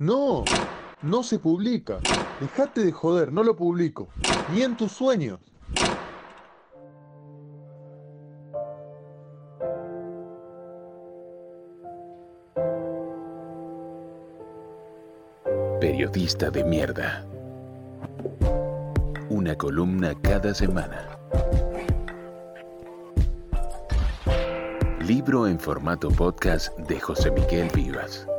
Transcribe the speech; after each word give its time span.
No, 0.00 0.46
no 1.02 1.22
se 1.22 1.38
publica. 1.38 1.98
Dejate 2.40 2.86
de 2.86 2.90
joder, 2.90 3.30
no 3.30 3.42
lo 3.42 3.54
publico. 3.54 4.08
Ni 4.50 4.62
en 4.62 4.74
tus 4.74 4.92
sueños. 4.92 5.38
Periodista 15.78 16.48
de 16.48 16.64
mierda. 16.64 17.26
Una 19.28 19.54
columna 19.54 20.14
cada 20.22 20.54
semana. 20.54 21.10
Libro 25.06 25.46
en 25.46 25.60
formato 25.60 26.08
podcast 26.08 26.74
de 26.78 26.98
José 26.98 27.30
Miguel 27.30 27.68
Vivas. 27.74 28.29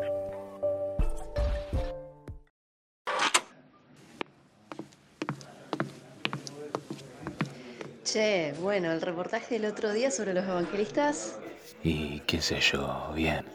Che, 8.11 8.53
bueno, 8.59 8.91
el 8.91 8.99
reportaje 8.99 9.57
del 9.57 9.71
otro 9.71 9.93
día 9.93 10.11
sobre 10.11 10.33
los 10.33 10.43
evangelistas. 10.43 11.37
Y 11.81 12.19
qué 12.27 12.41
sé 12.41 12.59
yo, 12.59 13.09
bien. 13.15 13.45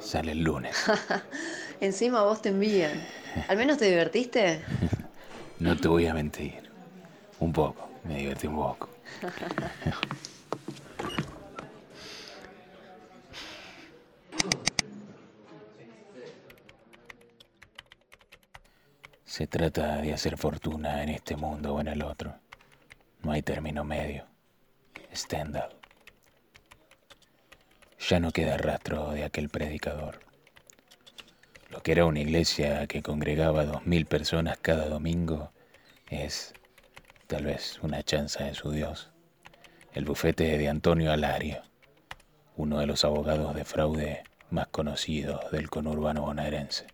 Sale 0.00 0.32
el 0.32 0.44
lunes. 0.44 0.76
Encima 1.80 2.22
vos 2.22 2.42
te 2.42 2.50
envían. 2.50 2.92
¿Al 3.48 3.56
menos 3.56 3.78
te 3.78 3.86
divertiste? 3.86 4.60
no 5.60 5.74
te 5.78 5.88
voy 5.88 6.06
a 6.08 6.12
mentir. 6.12 6.70
Un 7.40 7.54
poco, 7.54 7.88
me 8.04 8.18
divertí 8.18 8.48
un 8.48 8.56
poco. 8.56 8.90
Se 19.24 19.46
trata 19.46 20.02
de 20.02 20.12
hacer 20.12 20.36
fortuna 20.36 21.02
en 21.02 21.08
este 21.08 21.34
mundo 21.34 21.76
o 21.76 21.80
en 21.80 21.88
el 21.88 22.02
otro. 22.02 22.34
No 23.22 23.30
hay 23.30 23.42
término 23.42 23.84
medio. 23.84 24.26
Stendhal. 25.14 25.70
Ya 28.08 28.18
no 28.18 28.32
queda 28.32 28.56
rastro 28.56 29.12
de 29.12 29.22
aquel 29.22 29.48
predicador. 29.48 30.18
Lo 31.70 31.82
que 31.84 31.92
era 31.92 32.04
una 32.04 32.18
iglesia 32.18 32.88
que 32.88 33.00
congregaba 33.00 33.64
dos 33.64 33.86
mil 33.86 34.06
personas 34.06 34.58
cada 34.58 34.88
domingo 34.88 35.52
es 36.10 36.52
tal 37.28 37.44
vez 37.44 37.78
una 37.82 38.02
chanza 38.02 38.44
de 38.44 38.54
su 38.54 38.72
Dios. 38.72 39.12
El 39.94 40.04
bufete 40.04 40.58
de 40.58 40.68
Antonio 40.68 41.12
Alario, 41.12 41.62
uno 42.56 42.80
de 42.80 42.86
los 42.86 43.04
abogados 43.04 43.54
de 43.54 43.64
fraude 43.64 44.24
más 44.50 44.66
conocidos 44.66 45.48
del 45.52 45.70
conurbano 45.70 46.22
bonaerense. 46.22 46.88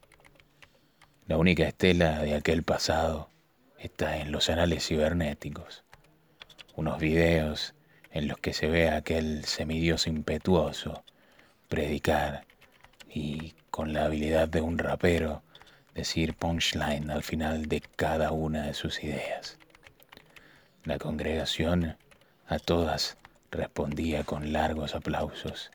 La 1.26 1.38
única 1.38 1.66
estela 1.66 2.20
de 2.20 2.34
aquel 2.34 2.64
pasado 2.64 3.30
está 3.78 4.18
en 4.18 4.30
los 4.30 4.50
anales 4.50 4.86
cibernéticos 4.86 5.87
unos 6.78 7.00
videos 7.00 7.74
en 8.12 8.28
los 8.28 8.38
que 8.38 8.52
se 8.52 8.68
ve 8.68 8.88
a 8.88 8.98
aquel 8.98 9.44
semidios 9.44 10.06
impetuoso 10.06 11.02
predicar 11.66 12.44
y 13.12 13.54
con 13.72 13.92
la 13.92 14.04
habilidad 14.04 14.48
de 14.48 14.60
un 14.60 14.78
rapero 14.78 15.42
decir 15.96 16.34
punchline 16.34 17.10
al 17.10 17.24
final 17.24 17.66
de 17.66 17.80
cada 17.80 18.30
una 18.30 18.62
de 18.62 18.74
sus 18.74 19.02
ideas. 19.02 19.58
La 20.84 20.98
congregación 20.98 21.96
a 22.46 22.60
todas 22.60 23.16
respondía 23.50 24.22
con 24.22 24.52
largos 24.52 24.94
aplausos 24.94 25.72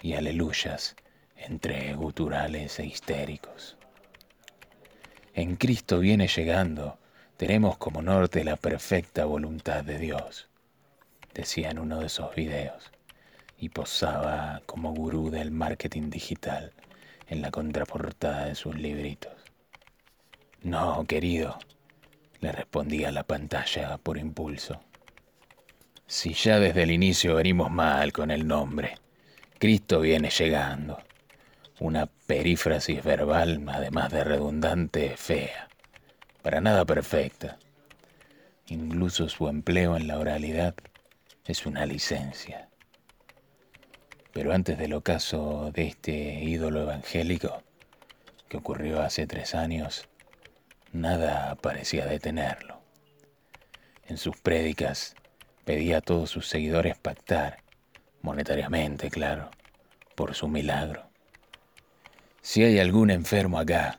y 0.00 0.14
aleluyas 0.14 0.96
entre 1.36 1.92
guturales 1.92 2.78
e 2.78 2.86
histéricos. 2.86 3.76
En 5.34 5.56
Cristo 5.56 5.98
viene 5.98 6.28
llegando 6.28 6.98
tenemos 7.36 7.76
como 7.76 8.00
norte 8.00 8.44
la 8.44 8.56
perfecta 8.56 9.26
voluntad 9.26 9.84
de 9.84 9.98
Dios, 9.98 10.48
decía 11.34 11.70
en 11.70 11.78
uno 11.78 12.00
de 12.00 12.06
esos 12.06 12.34
videos, 12.34 12.90
y 13.58 13.68
posaba 13.68 14.62
como 14.64 14.94
gurú 14.94 15.30
del 15.30 15.50
marketing 15.50 16.08
digital 16.08 16.72
en 17.28 17.42
la 17.42 17.50
contraportada 17.50 18.46
de 18.46 18.54
sus 18.54 18.74
libritos. 18.76 19.34
No, 20.62 21.04
querido, 21.04 21.58
le 22.40 22.52
respondía 22.52 23.12
la 23.12 23.24
pantalla 23.24 23.98
por 23.98 24.16
impulso. 24.16 24.80
Si 26.06 26.32
ya 26.32 26.58
desde 26.58 26.84
el 26.84 26.90
inicio 26.90 27.34
venimos 27.34 27.70
mal 27.70 28.12
con 28.12 28.30
el 28.30 28.46
nombre, 28.46 28.94
Cristo 29.58 30.00
viene 30.00 30.30
llegando. 30.30 30.98
Una 31.80 32.06
perífrasis 32.06 33.04
verbal, 33.04 33.62
además 33.68 34.10
de 34.10 34.24
redundante, 34.24 35.16
fea 35.16 35.66
para 36.46 36.60
nada 36.60 36.84
perfecta. 36.84 37.58
Incluso 38.68 39.28
su 39.28 39.48
empleo 39.48 39.96
en 39.96 40.06
la 40.06 40.16
oralidad 40.16 40.76
es 41.44 41.66
una 41.66 41.84
licencia. 41.86 42.68
Pero 44.32 44.52
antes 44.52 44.78
del 44.78 44.92
ocaso 44.92 45.72
de 45.74 45.88
este 45.88 46.44
ídolo 46.44 46.82
evangélico, 46.82 47.64
que 48.48 48.58
ocurrió 48.58 49.02
hace 49.02 49.26
tres 49.26 49.56
años, 49.56 50.08
nada 50.92 51.56
parecía 51.56 52.06
detenerlo. 52.06 52.80
En 54.06 54.16
sus 54.16 54.36
prédicas 54.36 55.16
pedía 55.64 55.96
a 55.96 56.00
todos 56.00 56.30
sus 56.30 56.46
seguidores 56.46 56.96
pactar, 56.96 57.64
monetariamente, 58.22 59.10
claro, 59.10 59.50
por 60.14 60.36
su 60.36 60.46
milagro. 60.46 61.10
Si 62.40 62.62
hay 62.62 62.78
algún 62.78 63.10
enfermo 63.10 63.58
acá, 63.58 63.98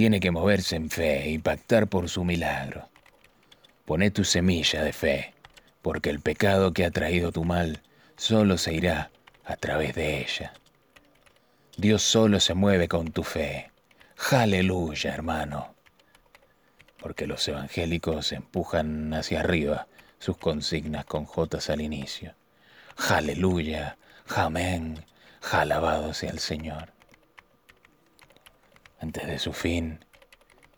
tiene 0.00 0.18
que 0.18 0.30
moverse 0.30 0.76
en 0.76 0.88
fe 0.88 1.28
y 1.28 1.36
pactar 1.36 1.86
por 1.86 2.08
su 2.08 2.24
milagro. 2.24 2.88
Poné 3.84 4.10
tu 4.10 4.24
semilla 4.24 4.82
de 4.82 4.94
fe, 4.94 5.34
porque 5.82 6.08
el 6.08 6.20
pecado 6.20 6.72
que 6.72 6.86
ha 6.86 6.90
traído 6.90 7.32
tu 7.32 7.44
mal 7.44 7.82
solo 8.16 8.56
se 8.56 8.72
irá 8.72 9.10
a 9.44 9.56
través 9.56 9.94
de 9.94 10.22
ella. 10.22 10.54
Dios 11.76 12.00
solo 12.00 12.40
se 12.40 12.54
mueve 12.54 12.88
con 12.88 13.12
tu 13.12 13.24
fe. 13.24 13.70
Aleluya, 14.30 15.12
hermano. 15.12 15.74
Porque 16.98 17.26
los 17.26 17.46
evangélicos 17.46 18.32
empujan 18.32 19.12
hacia 19.12 19.40
arriba 19.40 19.86
sus 20.18 20.38
consignas 20.38 21.04
con 21.04 21.26
jotas 21.26 21.68
al 21.68 21.82
inicio. 21.82 22.34
Aleluya, 23.10 23.98
amén, 24.34 25.04
alabado 25.52 26.14
sea 26.14 26.30
el 26.30 26.38
Señor 26.38 26.99
antes 29.00 29.26
de 29.26 29.38
su 29.38 29.52
fin, 29.52 30.04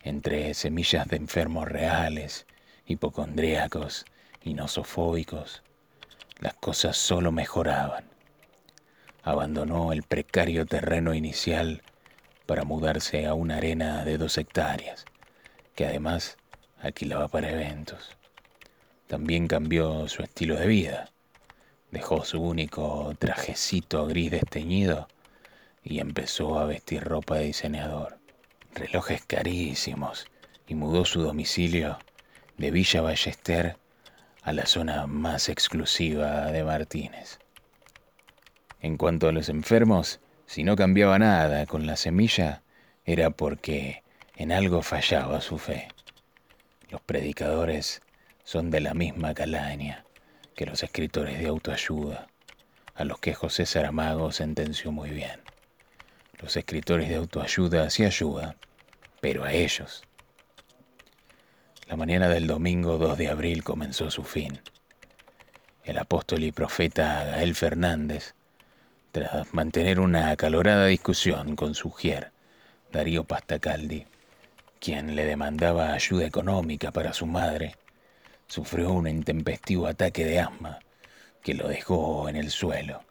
entre 0.01 0.53
semillas 0.53 1.07
de 1.07 1.17
enfermos 1.17 1.67
reales, 1.67 2.47
hipocondríacos 2.85 4.05
y 4.41 4.53
nosofóbicos, 4.53 5.61
las 6.39 6.53
cosas 6.55 6.97
solo 6.97 7.31
mejoraban. 7.31 8.05
Abandonó 9.23 9.91
el 9.91 10.03
precario 10.03 10.65
terreno 10.65 11.13
inicial 11.13 11.81
para 12.45 12.63
mudarse 12.63 13.25
a 13.25 13.33
una 13.33 13.57
arena 13.57 14.03
de 14.05 14.17
dos 14.17 14.37
hectáreas, 14.37 15.05
que 15.75 15.85
además 15.85 16.37
alquilaba 16.81 17.27
para 17.27 17.51
eventos. 17.51 18.17
También 19.07 19.47
cambió 19.47 20.07
su 20.07 20.23
estilo 20.23 20.55
de 20.55 20.67
vida. 20.67 21.09
Dejó 21.91 22.25
su 22.25 22.41
único 22.41 23.13
trajecito 23.19 24.07
gris 24.07 24.31
desteñido 24.31 25.07
y 25.83 25.99
empezó 25.99 26.59
a 26.59 26.65
vestir 26.65 27.03
ropa 27.03 27.35
de 27.35 27.45
diseñador, 27.45 28.17
relojes 28.73 29.23
carísimos, 29.25 30.27
y 30.67 30.75
mudó 30.75 31.05
su 31.05 31.21
domicilio 31.21 31.99
de 32.57 32.71
Villa 32.71 33.01
Ballester 33.01 33.77
a 34.41 34.53
la 34.53 34.65
zona 34.65 35.07
más 35.07 35.49
exclusiva 35.49 36.51
de 36.51 36.63
Martínez. 36.63 37.39
En 38.79 38.97
cuanto 38.97 39.27
a 39.27 39.31
los 39.31 39.49
enfermos, 39.49 40.19
si 40.45 40.63
no 40.63 40.75
cambiaba 40.75 41.19
nada 41.19 41.65
con 41.65 41.85
la 41.85 41.95
semilla, 41.95 42.63
era 43.05 43.29
porque 43.29 44.03
en 44.35 44.51
algo 44.51 44.81
fallaba 44.81 45.41
su 45.41 45.57
fe. 45.57 45.87
Los 46.89 47.01
predicadores 47.01 48.01
son 48.43 48.71
de 48.71 48.81
la 48.81 48.93
misma 48.93 49.33
calaña 49.33 50.05
que 50.55 50.65
los 50.65 50.83
escritores 50.83 51.39
de 51.39 51.47
autoayuda, 51.47 52.27
a 52.95 53.03
los 53.03 53.19
que 53.19 53.33
José 53.33 53.65
Saramago 53.65 54.31
sentenció 54.31 54.91
muy 54.91 55.09
bien. 55.09 55.42
Los 56.43 56.57
escritores 56.57 57.07
de 57.07 57.15
autoayuda 57.15 57.89
sí 57.89 58.03
ayudan, 58.03 58.57
pero 59.21 59.45
a 59.45 59.53
ellos. 59.53 60.03
La 61.87 61.95
mañana 61.95 62.27
del 62.27 62.47
domingo 62.47 62.97
2 62.97 63.17
de 63.17 63.29
abril 63.29 63.63
comenzó 63.63 64.11
su 64.11 64.23
fin. 64.23 64.59
El 65.85 65.97
apóstol 65.97 66.43
y 66.43 66.51
profeta 66.51 67.23
Gael 67.23 67.55
Fernández, 67.55 68.35
tras 69.13 69.53
mantener 69.53 70.01
una 70.01 70.31
acalorada 70.31 70.87
discusión 70.87 71.55
con 71.55 71.75
su 71.75 71.91
gier, 71.91 72.33
Darío 72.91 73.23
Pastacaldi, 73.23 74.05
quien 74.81 75.15
le 75.15 75.23
demandaba 75.23 75.93
ayuda 75.93 76.25
económica 76.25 76.91
para 76.91 77.13
su 77.13 77.25
madre, 77.25 77.77
sufrió 78.47 78.91
un 78.91 79.07
intempestivo 79.07 79.87
ataque 79.87 80.25
de 80.25 80.41
asma 80.41 80.79
que 81.41 81.53
lo 81.53 81.69
dejó 81.69 82.27
en 82.27 82.35
el 82.35 82.51
suelo 82.51 83.01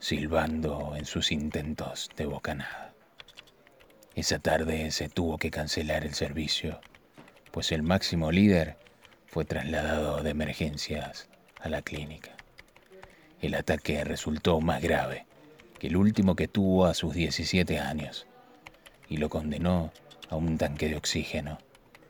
silbando 0.00 0.94
en 0.96 1.04
sus 1.04 1.30
intentos 1.30 2.08
de 2.16 2.24
bocanada. 2.24 2.94
Esa 4.14 4.38
tarde 4.38 4.90
se 4.90 5.10
tuvo 5.10 5.36
que 5.36 5.50
cancelar 5.50 6.04
el 6.04 6.14
servicio, 6.14 6.80
pues 7.52 7.70
el 7.70 7.82
máximo 7.82 8.32
líder 8.32 8.78
fue 9.26 9.44
trasladado 9.44 10.22
de 10.22 10.30
emergencias 10.30 11.28
a 11.60 11.68
la 11.68 11.82
clínica. 11.82 12.34
El 13.42 13.54
ataque 13.54 14.02
resultó 14.04 14.60
más 14.60 14.82
grave 14.82 15.26
que 15.78 15.88
el 15.88 15.96
último 15.96 16.34
que 16.34 16.48
tuvo 16.48 16.86
a 16.86 16.94
sus 16.94 17.14
17 17.14 17.78
años 17.78 18.26
y 19.06 19.18
lo 19.18 19.28
condenó 19.28 19.92
a 20.30 20.36
un 20.36 20.56
tanque 20.56 20.88
de 20.88 20.96
oxígeno 20.96 21.58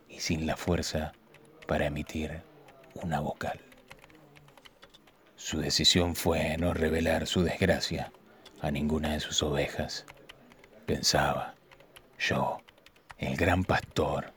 y 0.08 0.20
sin 0.20 0.46
la 0.46 0.56
fuerza 0.56 1.12
para 1.66 1.86
emitir 1.86 2.42
una 2.94 3.18
vocal. 3.18 3.69
Su 5.42 5.58
decisión 5.58 6.16
fue 6.16 6.58
no 6.58 6.74
revelar 6.74 7.26
su 7.26 7.42
desgracia 7.42 8.12
a 8.60 8.70
ninguna 8.70 9.14
de 9.14 9.20
sus 9.20 9.42
ovejas. 9.42 10.04
Pensaba, 10.84 11.54
yo, 12.18 12.60
el 13.16 13.36
gran 13.36 13.64
pastor, 13.64 14.34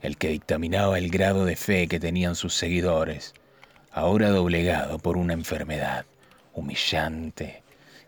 el 0.00 0.18
que 0.18 0.28
dictaminaba 0.30 0.98
el 0.98 1.10
grado 1.10 1.44
de 1.44 1.54
fe 1.54 1.86
que 1.86 2.00
tenían 2.00 2.34
sus 2.34 2.54
seguidores, 2.54 3.34
ahora 3.92 4.30
doblegado 4.30 4.98
por 4.98 5.16
una 5.16 5.32
enfermedad 5.32 6.06
humillante 6.54 7.62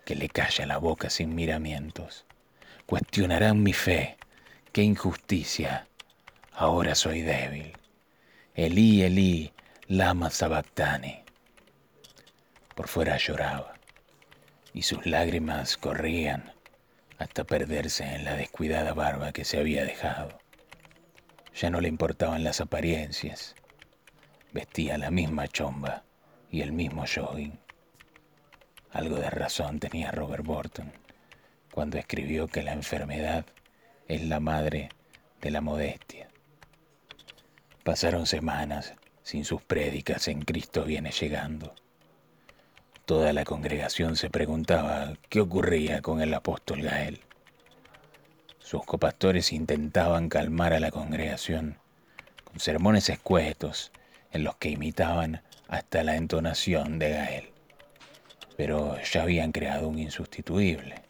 que 0.04 0.16
le 0.16 0.28
calla 0.28 0.66
la 0.66 0.78
boca 0.78 1.10
sin 1.10 1.36
miramientos. 1.36 2.26
Cuestionarán 2.84 3.62
mi 3.62 3.72
fe, 3.72 4.16
qué 4.72 4.82
injusticia. 4.82 5.86
Ahora 6.52 6.96
soy 6.96 7.22
débil. 7.22 7.74
Elí, 8.56 9.02
Elí, 9.02 9.52
lama 9.86 10.30
sabactani. 10.30 11.23
Por 12.74 12.88
fuera 12.88 13.16
lloraba 13.16 13.74
y 14.72 14.82
sus 14.82 15.06
lágrimas 15.06 15.76
corrían 15.76 16.52
hasta 17.18 17.44
perderse 17.44 18.04
en 18.04 18.24
la 18.24 18.34
descuidada 18.34 18.92
barba 18.92 19.32
que 19.32 19.44
se 19.44 19.58
había 19.58 19.84
dejado. 19.84 20.38
Ya 21.54 21.70
no 21.70 21.80
le 21.80 21.88
importaban 21.88 22.42
las 22.42 22.60
apariencias. 22.60 23.54
Vestía 24.52 24.98
la 24.98 25.10
misma 25.10 25.46
chomba 25.46 26.02
y 26.50 26.62
el 26.62 26.72
mismo 26.72 27.04
jogging. 27.06 27.58
Algo 28.90 29.16
de 29.16 29.30
razón 29.30 29.78
tenía 29.78 30.10
Robert 30.10 30.44
Burton 30.44 30.92
cuando 31.72 31.98
escribió 31.98 32.48
que 32.48 32.62
la 32.62 32.72
enfermedad 32.72 33.46
es 34.08 34.22
la 34.22 34.40
madre 34.40 34.88
de 35.40 35.50
la 35.50 35.60
modestia. 35.60 36.28
Pasaron 37.84 38.26
semanas 38.26 38.94
sin 39.22 39.44
sus 39.44 39.62
prédicas 39.62 40.28
en 40.28 40.42
Cristo 40.42 40.84
viene 40.84 41.10
llegando. 41.10 41.74
Toda 43.04 43.32
la 43.32 43.44
congregación 43.44 44.16
se 44.16 44.30
preguntaba 44.30 45.14
qué 45.28 45.40
ocurría 45.40 46.02
con 46.02 46.20
el 46.20 46.32
apóstol 46.32 46.82
Gael. 46.82 47.20
Sus 48.58 48.84
copastores 48.84 49.52
intentaban 49.52 50.28
calmar 50.28 50.72
a 50.72 50.80
la 50.80 50.90
congregación 50.90 51.78
con 52.44 52.60
sermones 52.60 53.08
escuetos 53.10 53.92
en 54.32 54.44
los 54.44 54.56
que 54.56 54.70
imitaban 54.70 55.42
hasta 55.68 56.02
la 56.02 56.16
entonación 56.16 56.98
de 56.98 57.10
Gael 57.10 57.54
pero 58.56 59.00
ya 59.02 59.22
habían 59.22 59.52
creado 59.52 59.88
un 59.88 59.98
insustituible, 59.98 61.02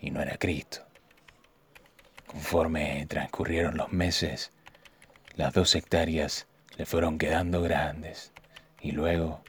y 0.00 0.10
no 0.10 0.20
era 0.20 0.36
Cristo. 0.36 0.80
Conforme 2.26 3.06
transcurrieron 3.06 3.76
los 3.76 3.92
meses, 3.92 4.52
las 5.34 5.52
dos 5.54 5.74
hectáreas 5.74 6.46
le 6.76 6.86
fueron 6.86 7.18
quedando 7.18 7.62
grandes, 7.62 8.32
y 8.80 8.92
luego 8.92 9.42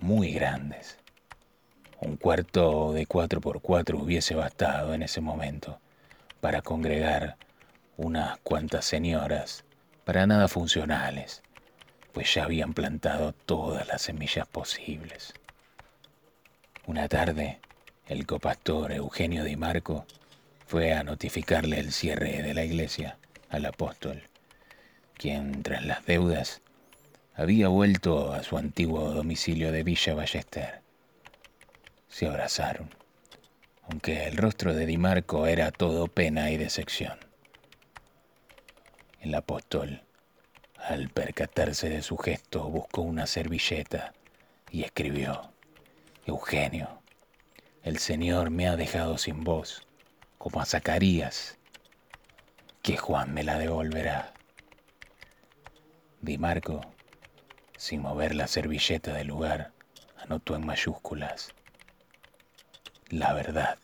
muy 0.00 0.32
grandes. 0.32 0.98
Un 2.00 2.16
cuarto 2.16 2.92
de 2.92 3.06
cuatro 3.06 3.40
por 3.40 3.60
cuatro 3.60 3.98
hubiese 3.98 4.34
bastado 4.34 4.94
en 4.94 5.02
ese 5.02 5.20
momento 5.20 5.80
para 6.40 6.62
congregar 6.62 7.36
unas 7.96 8.38
cuantas 8.40 8.84
señoras, 8.84 9.64
para 10.04 10.26
nada 10.26 10.48
funcionales, 10.48 11.42
pues 12.12 12.32
ya 12.34 12.44
habían 12.44 12.74
plantado 12.74 13.32
todas 13.32 13.88
las 13.88 14.02
semillas 14.02 14.46
posibles. 14.46 15.34
Una 16.86 17.08
tarde, 17.08 17.58
el 18.06 18.26
copastor 18.26 18.92
Eugenio 18.92 19.44
Di 19.44 19.56
Marco 19.56 20.06
fue 20.66 20.92
a 20.92 21.02
notificarle 21.02 21.80
el 21.80 21.92
cierre 21.92 22.42
de 22.42 22.54
la 22.54 22.64
iglesia 22.64 23.18
al 23.48 23.66
apóstol, 23.66 24.22
quien 25.14 25.62
tras 25.62 25.84
las 25.84 26.04
deudas 26.06 26.60
había 27.36 27.68
vuelto 27.68 28.32
a 28.32 28.42
su 28.42 28.56
antiguo 28.56 29.12
domicilio 29.12 29.70
de 29.70 29.82
Villa 29.82 30.14
Ballester. 30.14 30.80
Se 32.08 32.26
abrazaron, 32.26 32.88
aunque 33.82 34.24
el 34.26 34.38
rostro 34.38 34.72
de 34.72 34.86
Di 34.86 34.96
Marco 34.96 35.46
era 35.46 35.70
todo 35.70 36.08
pena 36.08 36.50
y 36.50 36.56
decepción. 36.56 37.18
El 39.20 39.34
apóstol, 39.34 40.02
al 40.78 41.10
percatarse 41.10 41.90
de 41.90 42.00
su 42.00 42.16
gesto, 42.16 42.70
buscó 42.70 43.02
una 43.02 43.26
servilleta 43.26 44.14
y 44.70 44.84
escribió. 44.84 45.52
Eugenio, 46.24 47.02
el 47.82 47.98
Señor 47.98 48.48
me 48.50 48.66
ha 48.66 48.76
dejado 48.76 49.18
sin 49.18 49.44
voz, 49.44 49.86
como 50.38 50.62
a 50.62 50.64
Zacarías, 50.64 51.58
que 52.80 52.96
Juan 52.96 53.34
me 53.34 53.44
la 53.44 53.58
devolverá. 53.58 54.32
Di 56.22 56.38
Marco, 56.38 56.80
sin 57.76 58.02
mover 58.02 58.34
la 58.34 58.46
servilleta 58.46 59.12
del 59.12 59.28
lugar, 59.28 59.72
anotó 60.18 60.56
en 60.56 60.66
mayúsculas 60.66 61.54
la 63.10 63.32
verdad. 63.34 63.78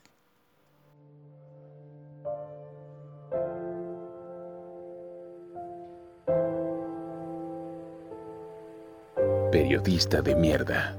Periodista 9.51 10.23
de 10.23 10.35
mierda 10.35 10.97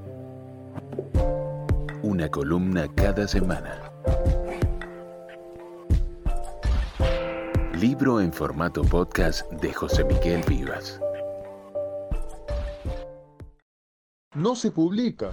una 2.04 2.28
columna 2.28 2.86
cada 2.94 3.26
semana. 3.26 3.80
Libro 7.74 8.20
en 8.20 8.30
formato 8.30 8.82
podcast 8.82 9.50
de 9.52 9.72
José 9.72 10.04
Miguel 10.04 10.42
Vivas. 10.46 11.00
No 14.34 14.56
se 14.56 14.72
publica. 14.72 15.30